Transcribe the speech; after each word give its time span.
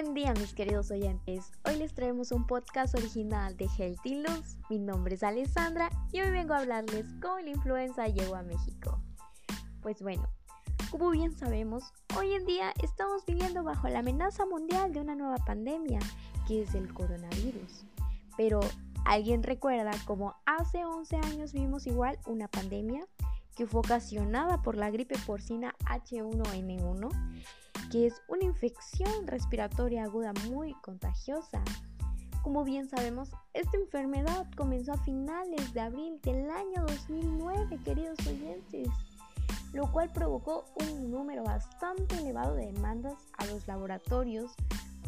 Buen 0.00 0.14
día 0.14 0.32
mis 0.34 0.54
queridos 0.54 0.92
oyentes, 0.92 1.50
hoy 1.64 1.74
les 1.74 1.92
traemos 1.92 2.30
un 2.30 2.46
podcast 2.46 2.94
original 2.94 3.56
de 3.56 3.66
Healthy 3.66 4.22
Luz. 4.22 4.56
Mi 4.70 4.78
nombre 4.78 5.16
es 5.16 5.24
Alessandra 5.24 5.90
y 6.12 6.20
hoy 6.20 6.30
vengo 6.30 6.54
a 6.54 6.58
hablarles 6.58 7.04
cómo 7.20 7.40
la 7.40 7.50
influenza 7.50 8.06
llegó 8.06 8.36
a 8.36 8.44
México. 8.44 9.02
Pues 9.82 10.00
bueno, 10.00 10.28
como 10.92 11.10
bien 11.10 11.36
sabemos, 11.36 11.92
hoy 12.16 12.32
en 12.32 12.46
día 12.46 12.72
estamos 12.80 13.26
viviendo 13.26 13.64
bajo 13.64 13.88
la 13.88 13.98
amenaza 13.98 14.46
mundial 14.46 14.92
de 14.92 15.00
una 15.00 15.16
nueva 15.16 15.38
pandemia, 15.38 15.98
que 16.46 16.62
es 16.62 16.76
el 16.76 16.94
coronavirus. 16.94 17.84
Pero, 18.36 18.60
¿alguien 19.04 19.42
recuerda 19.42 19.90
cómo 20.06 20.36
hace 20.46 20.84
11 20.84 21.16
años 21.16 21.52
vimos 21.52 21.88
igual 21.88 22.20
una 22.24 22.46
pandemia 22.46 23.04
que 23.56 23.66
fue 23.66 23.80
ocasionada 23.80 24.62
por 24.62 24.76
la 24.76 24.92
gripe 24.92 25.18
porcina 25.26 25.74
H1N1? 25.86 27.10
Que 27.90 28.06
es 28.06 28.22
una 28.28 28.44
infección 28.44 29.26
respiratoria 29.26 30.04
aguda 30.04 30.32
muy 30.48 30.74
contagiosa. 30.82 31.62
Como 32.42 32.64
bien 32.64 32.88
sabemos, 32.88 33.30
esta 33.52 33.76
enfermedad 33.76 34.46
comenzó 34.56 34.92
a 34.92 34.98
finales 34.98 35.72
de 35.74 35.80
abril 35.80 36.20
del 36.22 36.50
año 36.50 36.84
2009, 36.86 37.78
queridos 37.84 38.18
oyentes, 38.26 38.88
lo 39.72 39.90
cual 39.90 40.10
provocó 40.12 40.64
un 40.80 41.10
número 41.10 41.44
bastante 41.44 42.16
elevado 42.16 42.54
de 42.54 42.72
demandas 42.72 43.16
a 43.36 43.46
los 43.46 43.66
laboratorios 43.66 44.52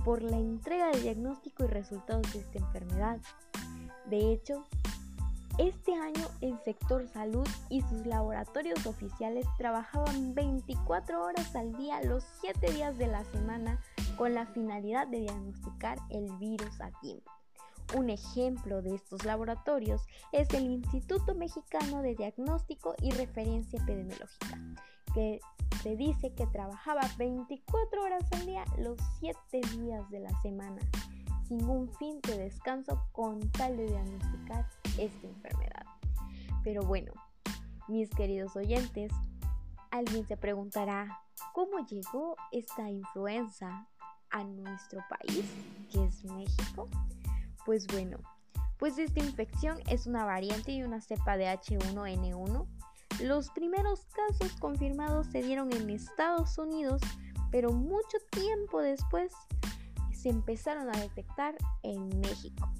por 0.04 0.22
la 0.22 0.38
entrega 0.38 0.90
de 0.90 1.00
diagnóstico 1.00 1.64
y 1.64 1.68
resultados 1.68 2.32
de 2.32 2.40
esta 2.40 2.58
enfermedad. 2.58 3.20
De 4.06 4.32
hecho, 4.32 4.66
este 5.60 5.94
año 5.94 6.26
el 6.40 6.58
sector 6.64 7.06
salud 7.08 7.46
y 7.68 7.82
sus 7.82 8.06
laboratorios 8.06 8.86
oficiales 8.86 9.46
trabajaban 9.58 10.34
24 10.34 11.22
horas 11.22 11.54
al 11.54 11.76
día 11.76 12.00
los 12.02 12.24
7 12.40 12.72
días 12.72 12.96
de 12.96 13.08
la 13.08 13.24
semana 13.24 13.78
con 14.16 14.32
la 14.32 14.46
finalidad 14.46 15.06
de 15.06 15.20
diagnosticar 15.20 15.98
el 16.08 16.32
virus 16.38 16.80
a 16.80 16.90
tiempo. 17.02 17.30
Un 17.94 18.08
ejemplo 18.08 18.80
de 18.80 18.94
estos 18.94 19.24
laboratorios 19.26 20.00
es 20.32 20.48
el 20.54 20.64
Instituto 20.64 21.34
Mexicano 21.34 22.00
de 22.00 22.14
Diagnóstico 22.14 22.94
y 23.02 23.10
Referencia 23.10 23.82
Epidemiológica, 23.82 24.58
que 25.12 25.40
se 25.82 25.94
dice 25.96 26.32
que 26.32 26.46
trabajaba 26.46 27.02
24 27.18 28.02
horas 28.02 28.24
al 28.32 28.46
día 28.46 28.64
los 28.78 28.98
7 29.18 29.60
días 29.76 30.08
de 30.08 30.20
la 30.20 30.40
semana, 30.40 30.80
sin 31.50 31.68
un 31.68 31.92
fin 31.94 32.20
de 32.22 32.38
descanso 32.38 33.02
con 33.10 33.40
tal 33.50 33.76
de 33.76 33.86
diagnosticar 33.86 34.70
esta 34.96 35.26
enfermedad. 35.26 35.84
Pero 36.62 36.82
bueno, 36.82 37.12
mis 37.88 38.08
queridos 38.10 38.54
oyentes, 38.54 39.10
alguien 39.90 40.24
se 40.28 40.36
preguntará, 40.36 41.20
¿cómo 41.52 41.84
llegó 41.84 42.36
esta 42.52 42.88
influenza 42.88 43.88
a 44.30 44.44
nuestro 44.44 45.00
país, 45.10 45.44
que 45.90 46.04
es 46.04 46.24
México? 46.24 46.88
Pues 47.66 47.84
bueno, 47.88 48.18
pues 48.78 48.96
esta 48.98 49.18
infección 49.18 49.78
es 49.88 50.06
una 50.06 50.24
variante 50.24 50.70
y 50.70 50.84
una 50.84 51.00
cepa 51.00 51.36
de 51.36 51.46
H1N1. 51.46 52.66
Los 53.24 53.50
primeros 53.50 54.06
casos 54.06 54.52
confirmados 54.60 55.26
se 55.26 55.42
dieron 55.42 55.72
en 55.72 55.90
Estados 55.90 56.58
Unidos, 56.58 57.02
pero 57.50 57.72
mucho 57.72 58.18
tiempo 58.30 58.80
después 58.80 59.32
se 60.20 60.28
empezaron 60.28 60.88
a 60.88 60.98
detectar 60.98 61.56
en 61.82 62.08
México. 62.20 62.70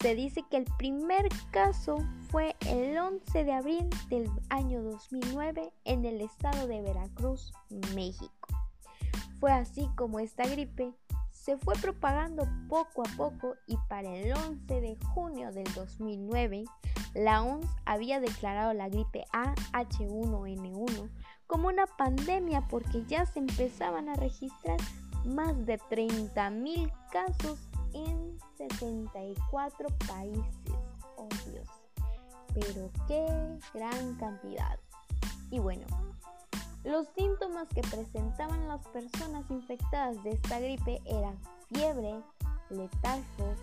Se 0.00 0.14
dice 0.14 0.44
que 0.50 0.58
el 0.58 0.66
primer 0.76 1.28
caso 1.50 1.98
fue 2.30 2.54
el 2.66 2.98
11 2.98 3.44
de 3.44 3.52
abril 3.52 3.88
del 4.10 4.30
año 4.50 4.82
2009 4.82 5.72
en 5.84 6.04
el 6.04 6.20
estado 6.20 6.66
de 6.66 6.82
Veracruz, 6.82 7.52
México. 7.94 8.48
Fue 9.40 9.52
así 9.52 9.88
como 9.96 10.18
esta 10.18 10.44
gripe 10.46 10.92
se 11.30 11.56
fue 11.56 11.74
propagando 11.74 12.48
poco 12.68 13.02
a 13.02 13.16
poco 13.16 13.54
y 13.68 13.76
para 13.88 14.12
el 14.12 14.32
11 14.32 14.80
de 14.80 14.96
junio 15.14 15.52
del 15.52 15.72
2009 15.74 16.64
la 17.14 17.42
OMS 17.42 17.68
había 17.84 18.20
declarado 18.20 18.74
la 18.74 18.88
gripe 18.88 19.24
A 19.32 19.54
H1N1 19.72 21.10
como 21.46 21.68
una 21.68 21.86
pandemia 21.86 22.66
porque 22.68 23.04
ya 23.06 23.24
se 23.26 23.38
empezaban 23.38 24.08
a 24.08 24.14
registrar 24.14 24.78
más 25.26 25.66
de 25.66 25.78
30.000 25.78 26.92
casos 27.10 27.58
en 27.92 28.38
74 28.56 29.88
países. 30.08 30.74
Oh. 31.16 31.28
Pero 32.54 32.90
qué 33.06 33.58
gran 33.74 34.14
cantidad. 34.14 34.78
Y 35.50 35.58
bueno, 35.58 35.86
los 36.84 37.06
síntomas 37.16 37.68
que 37.68 37.82
presentaban 37.82 38.68
las 38.68 38.86
personas 38.88 39.44
infectadas 39.50 40.22
de 40.22 40.32
esta 40.32 40.58
gripe 40.60 41.00
eran 41.04 41.36
fiebre, 41.68 42.22
letargo, 42.70 43.54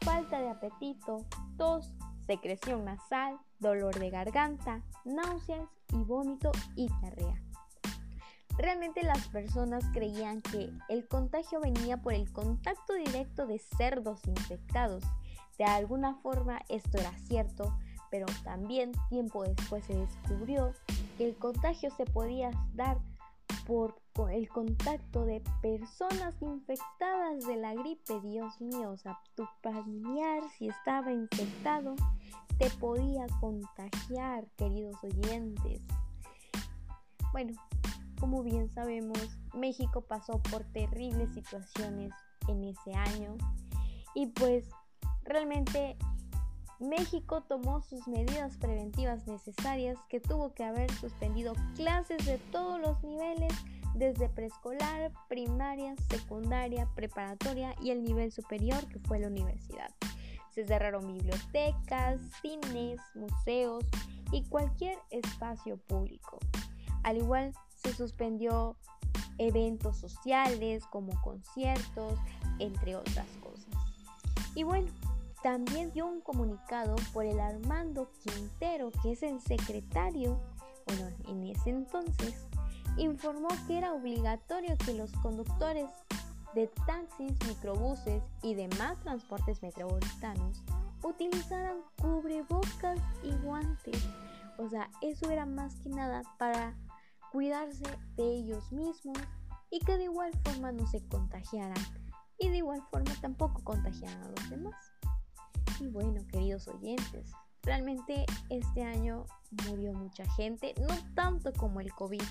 falta 0.00 0.40
de 0.40 0.50
apetito, 0.50 1.24
tos, 1.56 1.90
secreción 2.26 2.84
nasal, 2.84 3.38
dolor 3.58 3.98
de 3.98 4.10
garganta, 4.10 4.82
náuseas 5.04 5.68
y 5.92 6.02
vómito 6.04 6.52
y 6.76 6.88
diarrea. 7.00 7.51
Realmente 8.58 9.02
las 9.02 9.28
personas 9.28 9.84
creían 9.92 10.42
que 10.42 10.70
el 10.88 11.08
contagio 11.08 11.60
venía 11.60 11.96
por 11.96 12.12
el 12.12 12.30
contacto 12.32 12.94
directo 12.94 13.46
de 13.46 13.58
cerdos 13.58 14.26
infectados. 14.26 15.04
De 15.58 15.64
alguna 15.64 16.14
forma 16.16 16.60
esto 16.68 16.98
era 16.98 17.12
cierto, 17.26 17.76
pero 18.10 18.26
también 18.44 18.92
tiempo 19.08 19.42
después 19.42 19.84
se 19.84 19.94
descubrió 19.94 20.72
que 21.16 21.28
el 21.28 21.36
contagio 21.36 21.90
se 21.96 22.04
podía 22.04 22.50
dar 22.74 22.98
por 23.66 24.02
el 24.30 24.48
contacto 24.48 25.24
de 25.24 25.42
personas 25.62 26.34
infectadas 26.42 27.46
de 27.46 27.56
la 27.56 27.74
gripe, 27.74 28.20
Dios 28.20 28.60
mío, 28.60 28.90
o 28.90 28.96
sea, 28.96 29.18
tu 29.34 29.46
familiar 29.62 30.42
si 30.58 30.68
estaba 30.68 31.12
infectado 31.12 31.94
te 32.58 32.68
podía 32.70 33.26
contagiar, 33.40 34.46
queridos 34.56 34.96
oyentes. 35.02 35.82
Bueno, 37.32 37.54
como 38.22 38.44
bien 38.44 38.70
sabemos, 38.70 39.18
México 39.52 40.02
pasó 40.02 40.40
por 40.48 40.62
terribles 40.62 41.34
situaciones 41.34 42.12
en 42.46 42.62
ese 42.62 42.94
año 42.94 43.36
y 44.14 44.28
pues 44.28 44.70
realmente 45.24 45.96
México 46.78 47.42
tomó 47.42 47.80
sus 47.80 48.06
medidas 48.06 48.56
preventivas 48.58 49.26
necesarias 49.26 49.98
que 50.08 50.20
tuvo 50.20 50.54
que 50.54 50.62
haber 50.62 50.88
suspendido 50.92 51.54
clases 51.74 52.24
de 52.24 52.38
todos 52.52 52.80
los 52.80 53.02
niveles 53.02 53.52
desde 53.96 54.28
preescolar, 54.28 55.10
primaria, 55.28 55.96
secundaria, 56.08 56.88
preparatoria 56.94 57.74
y 57.82 57.90
el 57.90 58.04
nivel 58.04 58.30
superior 58.30 58.86
que 58.86 59.00
fue 59.00 59.18
la 59.18 59.26
universidad. 59.26 59.90
Se 60.52 60.64
cerraron 60.64 61.12
bibliotecas, 61.12 62.20
cines, 62.40 63.00
museos 63.16 63.84
y 64.30 64.44
cualquier 64.44 64.96
espacio 65.10 65.76
público. 65.88 66.38
Al 67.02 67.16
igual 67.16 67.52
se 67.82 67.94
suspendió 67.94 68.76
eventos 69.38 69.96
sociales 69.96 70.84
como 70.86 71.20
conciertos, 71.22 72.14
entre 72.58 72.96
otras 72.96 73.26
cosas. 73.42 73.66
Y 74.54 74.62
bueno, 74.62 74.88
también 75.42 75.92
dio 75.92 76.06
un 76.06 76.20
comunicado 76.20 76.94
por 77.12 77.24
el 77.24 77.40
Armando 77.40 78.08
Quintero, 78.22 78.90
que 79.02 79.12
es 79.12 79.22
el 79.22 79.40
secretario, 79.40 80.38
bueno, 80.86 81.08
en 81.28 81.46
ese 81.46 81.70
entonces, 81.70 82.46
informó 82.96 83.48
que 83.66 83.78
era 83.78 83.92
obligatorio 83.92 84.76
que 84.78 84.94
los 84.94 85.10
conductores 85.12 85.88
de 86.54 86.68
taxis, 86.86 87.32
microbuses 87.48 88.22
y 88.42 88.54
demás 88.54 89.00
transportes 89.00 89.62
metropolitanos 89.62 90.62
utilizaran 91.02 91.78
cubrebocas 92.00 93.00
y 93.22 93.32
guantes. 93.44 93.98
O 94.58 94.68
sea, 94.68 94.90
eso 95.00 95.30
era 95.30 95.46
más 95.46 95.74
que 95.76 95.88
nada 95.88 96.22
para 96.38 96.74
cuidarse 97.32 97.84
de 98.16 98.24
ellos 98.24 98.70
mismos 98.70 99.18
y 99.70 99.80
que 99.80 99.96
de 99.96 100.04
igual 100.04 100.30
forma 100.44 100.70
no 100.70 100.86
se 100.86 101.02
contagiaran 101.08 101.82
y 102.38 102.50
de 102.50 102.58
igual 102.58 102.82
forma 102.90 103.12
tampoco 103.20 103.64
contagiaran 103.64 104.22
a 104.22 104.28
los 104.28 104.50
demás. 104.50 104.92
Y 105.80 105.88
bueno, 105.88 106.20
queridos 106.28 106.68
oyentes, 106.68 107.32
realmente 107.62 108.26
este 108.50 108.84
año 108.84 109.24
murió 109.66 109.94
mucha 109.94 110.28
gente, 110.32 110.74
no 110.80 110.94
tanto 111.14 111.52
como 111.54 111.80
el 111.80 111.92
COVID, 111.94 112.22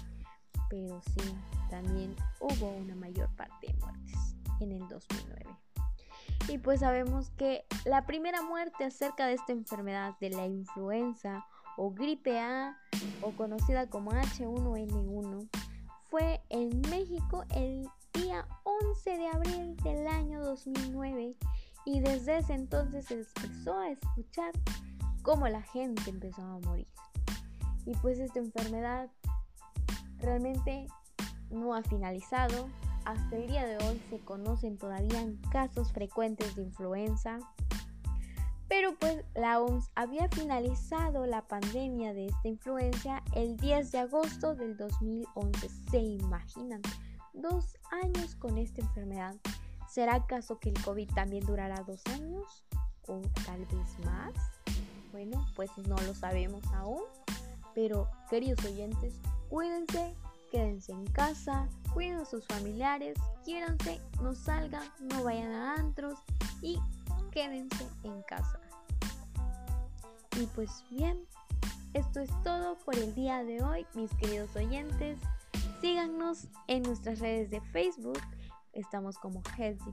pero 0.69 1.01
sí, 1.01 1.35
también 1.69 2.15
hubo 2.39 2.69
una 2.69 2.95
mayor 2.95 3.35
parte 3.35 3.67
de 3.67 3.73
muertes 3.73 4.35
en 4.59 4.71
el 4.71 4.87
2009. 4.87 5.57
Y 6.47 6.57
pues 6.59 6.81
sabemos 6.81 7.29
que 7.31 7.65
la 7.85 8.05
primera 8.05 8.41
muerte 8.41 8.85
acerca 8.85 9.25
de 9.25 9.33
esta 9.33 9.51
enfermedad 9.51 10.15
de 10.19 10.29
la 10.29 10.45
influenza 10.45 11.45
o 11.83 11.89
gripe 11.89 12.39
A 12.39 12.77
o 13.23 13.31
conocida 13.31 13.89
como 13.89 14.11
H1N1 14.11 15.49
fue 16.11 16.39
en 16.49 16.79
México 16.91 17.43
el 17.55 17.89
día 18.13 18.45
11 18.63 19.17
de 19.17 19.27
abril 19.27 19.75
del 19.77 20.05
año 20.05 20.43
2009 20.43 21.35
y 21.85 21.99
desde 22.01 22.37
ese 22.37 22.53
entonces 22.53 23.07
se 23.07 23.15
empezó 23.15 23.79
a 23.79 23.89
escuchar 23.89 24.51
cómo 25.23 25.47
la 25.47 25.63
gente 25.63 26.07
empezó 26.07 26.43
a 26.43 26.59
morir. 26.59 26.87
Y 27.87 27.95
pues 27.95 28.19
esta 28.19 28.37
enfermedad 28.37 29.09
realmente 30.19 30.85
no 31.49 31.73
ha 31.73 31.81
finalizado, 31.81 32.69
hasta 33.05 33.35
el 33.35 33.47
día 33.47 33.65
de 33.65 33.77
hoy 33.87 33.99
se 34.11 34.19
conocen 34.19 34.77
todavía 34.77 35.25
casos 35.51 35.91
frecuentes 35.91 36.55
de 36.55 36.61
influenza. 36.61 37.39
Pero 38.71 38.95
pues 38.97 39.25
la 39.35 39.59
OMS 39.59 39.91
había 39.95 40.29
finalizado 40.29 41.25
la 41.25 41.45
pandemia 41.45 42.13
de 42.13 42.27
esta 42.27 42.47
influencia 42.47 43.21
el 43.35 43.57
10 43.57 43.91
de 43.91 43.99
agosto 43.99 44.55
del 44.55 44.77
2011. 44.77 45.67
¿Se 45.91 45.99
imaginan? 45.99 46.81
Dos 47.33 47.77
años 48.01 48.33
con 48.35 48.57
esta 48.57 48.79
enfermedad. 48.79 49.35
¿Será 49.89 50.15
acaso 50.15 50.57
que 50.57 50.69
el 50.69 50.81
COVID 50.83 51.09
también 51.13 51.45
durará 51.45 51.83
dos 51.85 52.01
años? 52.13 52.63
¿O 53.07 53.19
tal 53.45 53.59
vez 53.65 54.05
más? 54.05 54.33
Bueno, 55.11 55.45
pues 55.57 55.69
no 55.79 55.97
lo 56.07 56.15
sabemos 56.15 56.63
aún. 56.67 57.03
Pero, 57.75 58.07
queridos 58.29 58.63
oyentes, 58.63 59.15
cuídense, 59.49 60.15
quédense 60.49 60.93
en 60.93 61.07
casa, 61.07 61.67
cuiden 61.93 62.19
a 62.19 62.25
sus 62.25 62.47
familiares, 62.47 63.17
quiéranse, 63.43 63.99
no 64.21 64.33
salgan, 64.33 64.87
no 65.01 65.25
vayan 65.25 65.51
a 65.51 65.75
antros 65.75 66.19
y 66.61 66.79
quédense 67.31 67.87
en 68.03 68.21
casa. 68.23 68.59
Y 70.39 70.45
pues 70.47 70.83
bien, 70.89 71.25
esto 71.93 72.19
es 72.19 72.29
todo 72.43 72.77
por 72.79 72.97
el 72.97 73.15
día 73.15 73.43
de 73.43 73.63
hoy, 73.63 73.85
mis 73.95 74.13
queridos 74.15 74.55
oyentes. 74.55 75.19
Síganos 75.81 76.47
en 76.67 76.83
nuestras 76.83 77.19
redes 77.19 77.49
de 77.49 77.59
Facebook, 77.59 78.21
estamos 78.73 79.17
como 79.17 79.41
Healthy 79.57 79.91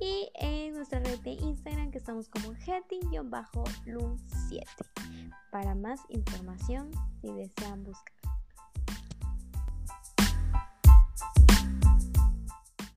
y 0.00 0.30
en 0.34 0.74
nuestra 0.74 0.98
red 1.00 1.18
de 1.20 1.32
Instagram 1.32 1.90
que 1.90 1.98
estamos 1.98 2.28
como 2.28 2.54
Healthy-Loon7. 2.54 4.64
Para 5.52 5.74
más 5.74 6.00
información, 6.08 6.90
si 7.20 7.30
desean 7.32 7.84
buscar 7.84 8.19